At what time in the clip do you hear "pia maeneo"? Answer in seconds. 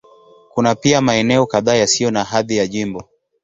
0.75-1.45